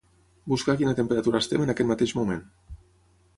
[0.53, 2.43] Buscar a quina temperatura estem en aquest mateix moment.